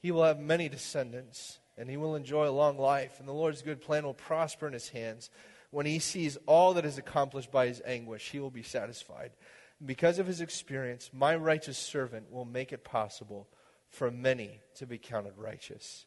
[0.01, 3.61] he will have many descendants, and he will enjoy a long life, and the Lord's
[3.61, 5.28] good plan will prosper in his hands.
[5.70, 9.32] When he sees all that is accomplished by his anguish, he will be satisfied.
[9.84, 13.49] Because of his experience, my righteous servant will make it possible
[13.91, 16.07] for many to be counted righteous.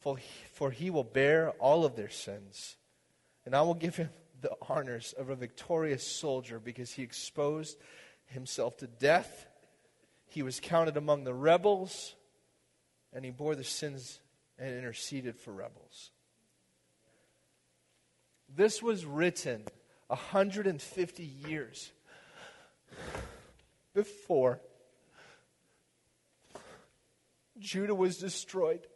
[0.00, 2.76] For he, for he will bear all of their sins,
[3.44, 4.08] and I will give him
[4.40, 7.78] the honors of a victorious soldier because he exposed
[8.26, 9.46] himself to death.
[10.26, 12.14] He was counted among the rebels,
[13.12, 14.20] and he bore the sins
[14.58, 16.10] and interceded for rebels.
[18.48, 19.64] This was written
[20.08, 21.92] 150 years
[23.94, 24.60] before
[27.58, 28.86] Judah was destroyed.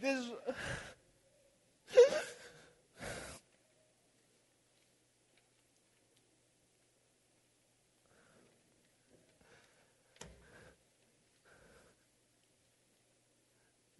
[0.00, 0.24] This.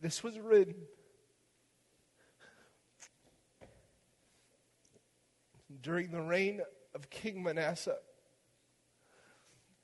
[0.01, 0.77] This was written
[5.83, 6.61] during the reign
[6.95, 7.99] of King Manasseh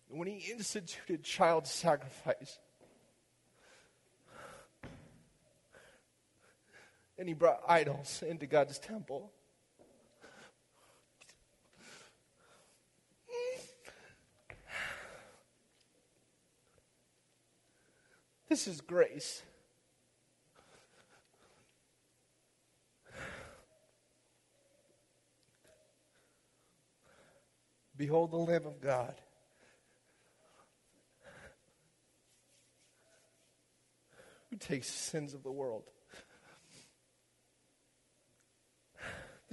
[0.08, 2.60] when he instituted child sacrifice.
[7.16, 9.32] And he brought idols into God's temple.
[18.48, 19.42] This is grace.
[27.96, 29.14] Behold the Lamb of God.
[34.50, 35.90] Who takes the sins of the world?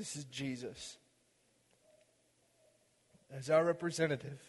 [0.01, 0.97] This is Jesus.
[3.31, 4.41] As our representative,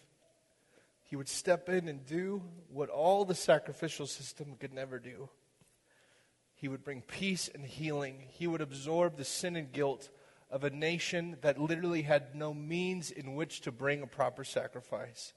[1.03, 5.29] he would step in and do what all the sacrificial system could never do.
[6.55, 8.23] He would bring peace and healing.
[8.29, 10.09] He would absorb the sin and guilt
[10.49, 15.33] of a nation that literally had no means in which to bring a proper sacrifice.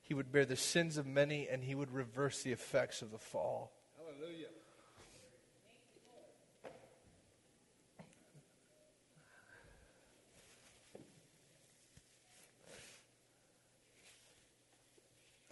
[0.00, 3.18] He would bear the sins of many and he would reverse the effects of the
[3.18, 3.70] fall.
[3.98, 4.46] Hallelujah.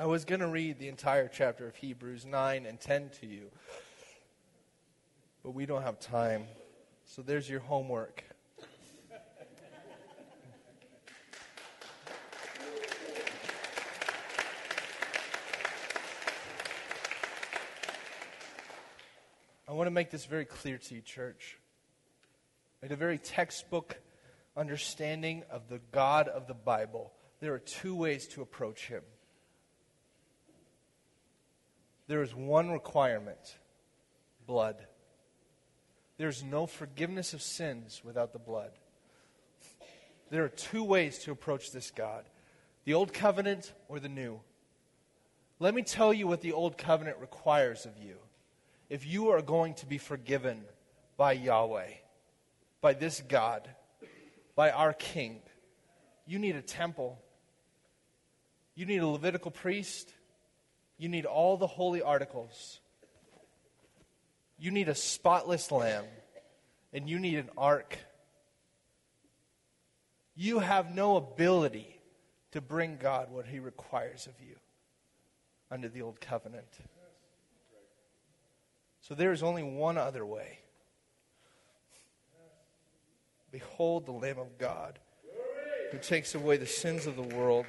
[0.00, 3.50] I was going to read the entire chapter of Hebrews 9 and 10 to you,
[5.42, 6.46] but we don't have time.
[7.04, 8.24] So there's your homework.
[19.68, 21.58] I want to make this very clear to you, church.
[22.82, 24.00] At a very textbook
[24.56, 29.02] understanding of the God of the Bible, there are two ways to approach Him.
[32.10, 33.56] There is one requirement
[34.44, 34.84] blood.
[36.16, 38.72] There's no forgiveness of sins without the blood.
[40.28, 42.24] There are two ways to approach this God
[42.84, 44.40] the Old Covenant or the New.
[45.60, 48.16] Let me tell you what the Old Covenant requires of you
[48.88, 50.64] if you are going to be forgiven
[51.16, 51.92] by Yahweh,
[52.80, 53.70] by this God,
[54.56, 55.42] by our King,
[56.26, 57.20] you need a temple.
[58.74, 60.12] You need a Levitical priest.
[61.00, 62.78] You need all the holy articles.
[64.58, 66.04] You need a spotless lamb.
[66.92, 67.96] And you need an ark.
[70.36, 71.98] You have no ability
[72.52, 74.56] to bring God what he requires of you
[75.70, 76.68] under the old covenant.
[79.00, 80.58] So there is only one other way.
[83.50, 84.98] Behold the Lamb of God
[85.92, 87.64] who takes away the sins of the world.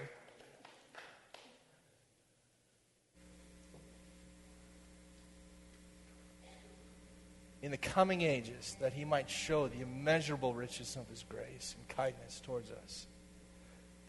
[7.62, 11.88] In the coming ages that he might show the immeasurable riches of his grace and
[11.96, 13.08] kindness towards us.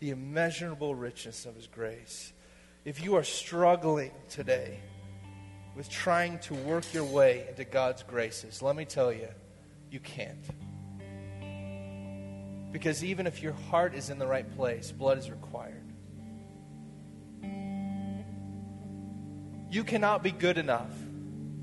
[0.01, 2.33] The immeasurable richness of his grace.
[2.85, 4.81] If you are struggling today,
[5.75, 9.29] with trying to work your way into God's graces, let me tell you,
[9.91, 10.45] you can't.
[12.73, 15.79] Because even if your heart is in the right place, blood is required.
[19.71, 20.93] You cannot be good enough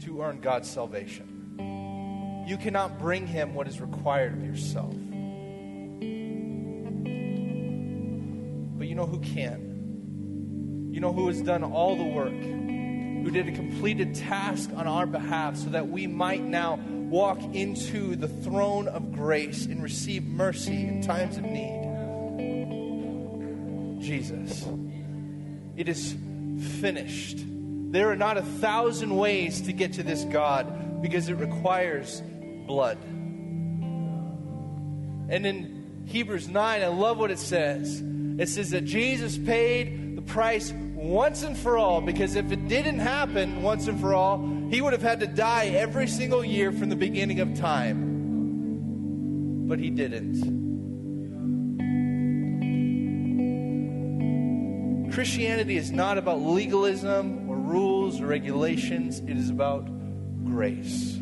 [0.01, 1.28] to earn God's salvation.
[2.49, 4.89] You cannot bring Him what is required of yourself.
[8.75, 10.89] But you know who can?
[10.91, 15.05] You know who has done all the work who did a completed task on our
[15.05, 20.87] behalf so that we might now walk into the throne of grace and receive mercy
[20.87, 21.85] in times of need.
[24.01, 24.65] Jesus.
[25.77, 26.15] It is
[26.81, 27.37] finished.
[27.91, 32.23] There are not a thousand ways to get to this God because it requires
[32.69, 32.97] blood.
[35.27, 37.99] And in Hebrews 9, I love what it says.
[38.37, 42.99] It says that Jesus paid the price once and for all because if it didn't
[42.99, 44.37] happen once and for all,
[44.69, 48.07] he would have had to die every single year from the beginning of time.
[49.67, 50.59] But he didn't.
[55.11, 59.89] Christianity is not about legalism or rules or regulations, it is about
[60.45, 61.18] grace.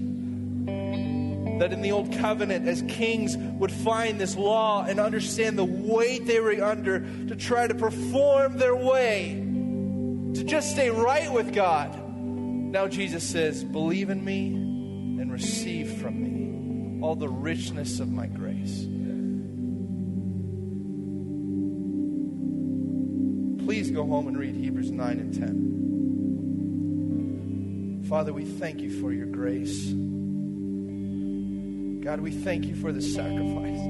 [1.59, 6.25] That in the Old Covenant, as kings would find this law and understand the weight
[6.25, 9.35] they were under to try to perform their way,
[10.35, 11.97] to just stay right with God.
[12.13, 18.27] Now Jesus says, Believe in me and receive from me all the richness of my
[18.27, 18.85] grace.
[23.67, 25.33] please go home and read Hebrews 9 and
[28.01, 28.05] 10.
[28.07, 29.93] Father, we thank you for your grace.
[32.07, 33.81] God, we thank you for the sacrifice.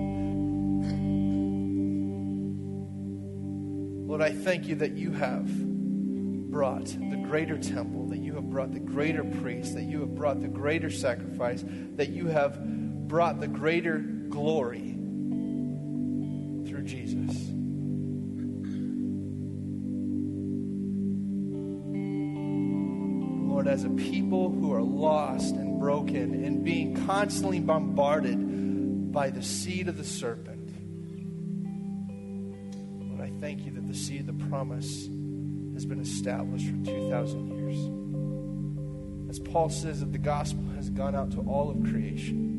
[4.07, 5.45] Lord, I thank you that you have
[6.49, 10.41] brought the greater temple, that you have brought the greater priest, that you have brought
[10.41, 11.63] the greater sacrifice,
[11.95, 12.59] that you have
[13.07, 14.96] brought the greater glory
[23.77, 29.87] as a people who are lost and broken and being constantly bombarded by the seed
[29.87, 30.71] of the serpent.
[33.07, 35.05] Lord, I thank you that the seed of the promise
[35.75, 37.77] has been established for 2,000 years.
[39.29, 42.55] As Paul says, that the gospel has gone out to all of creation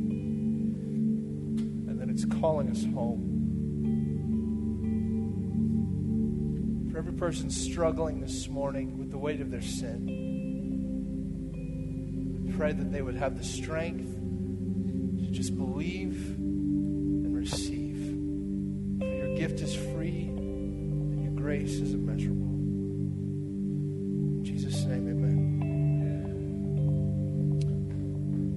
[1.88, 3.24] and that it's calling us home.
[6.92, 10.27] For every person struggling this morning with the weight of their sin,
[12.58, 18.16] pray that they would have the strength to just believe and receive.
[18.98, 22.48] For your gift is free and your grace is immeasurable.
[24.38, 25.44] In Jesus' name, amen.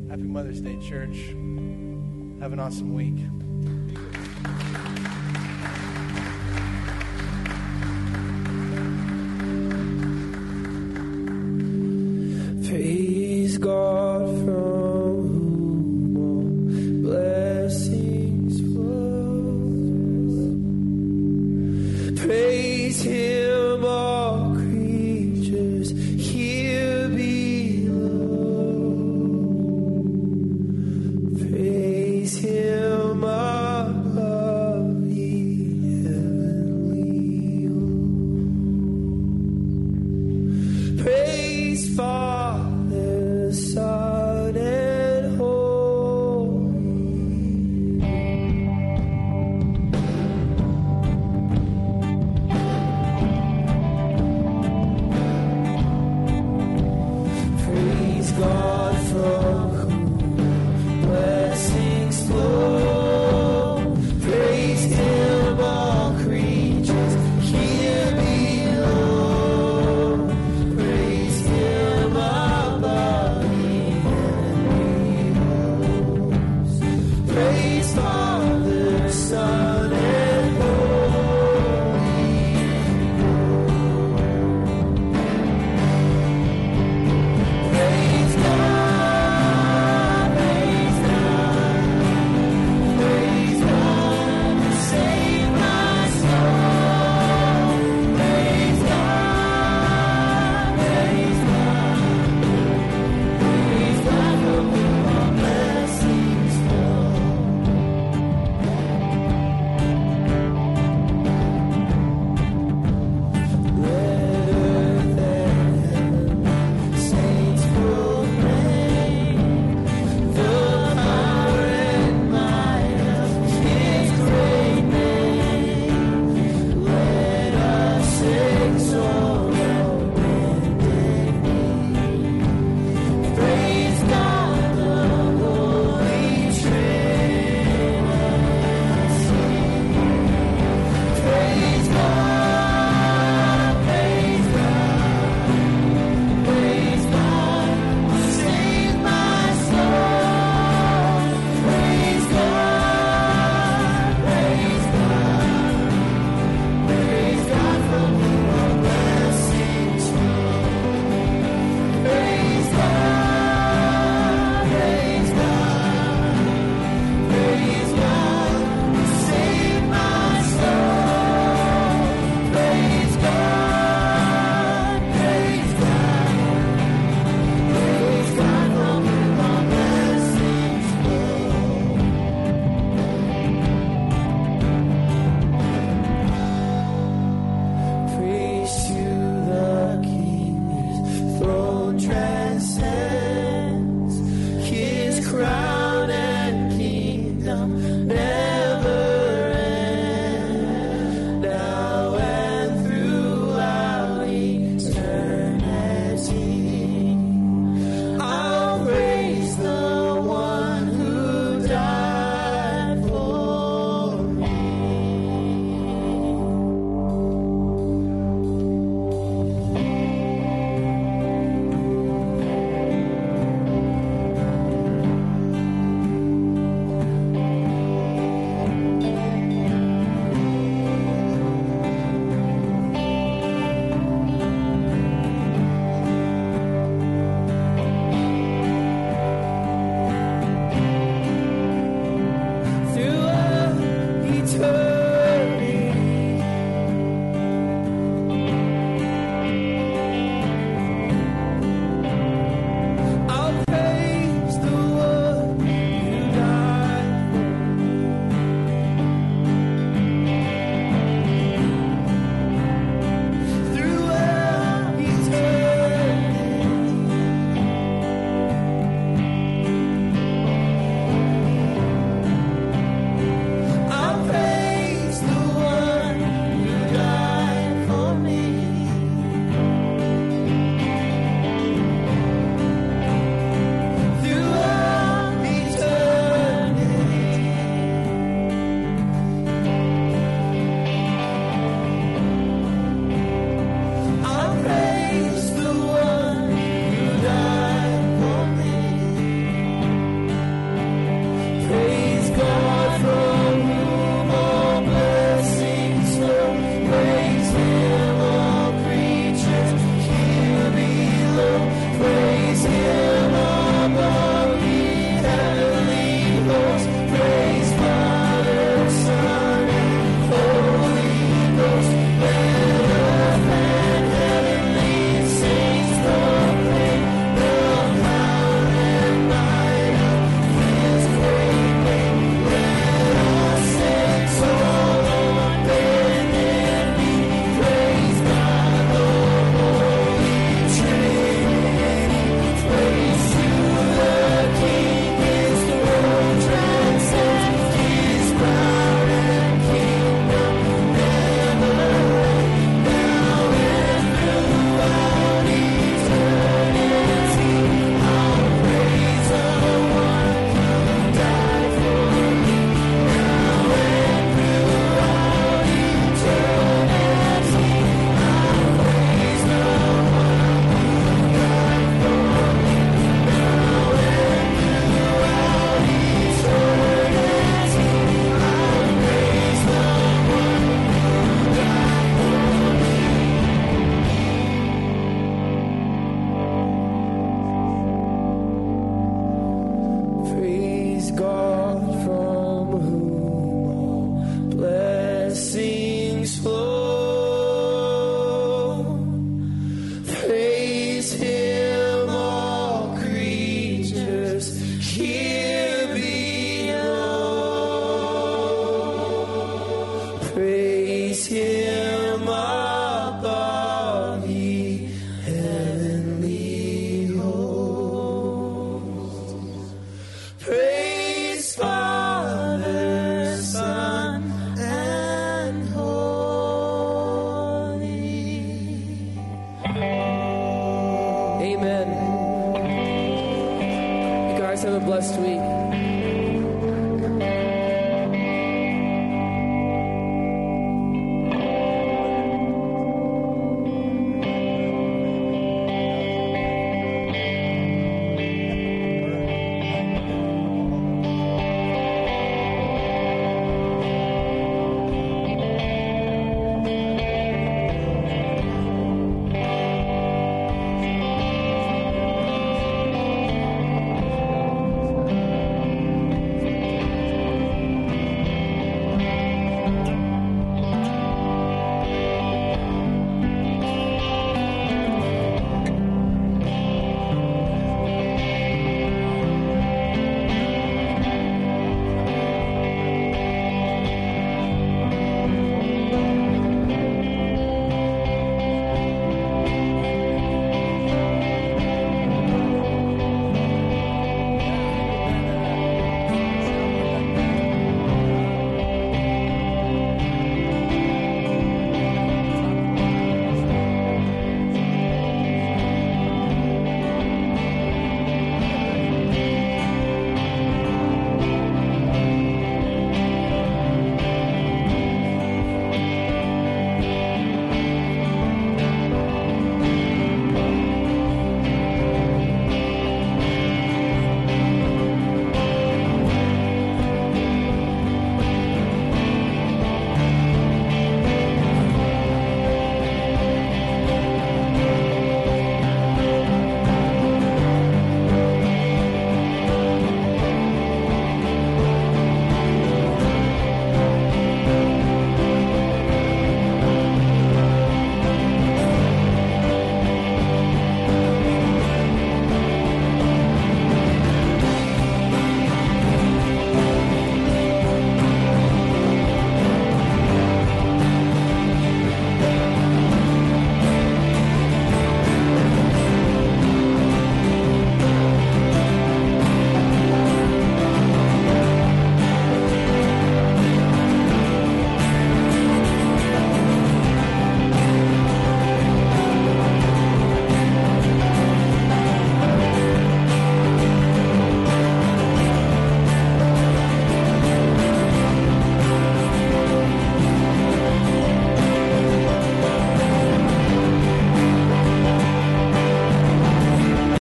[0.10, 1.18] Happy Mother's Day, church.
[2.42, 3.20] Have an awesome week.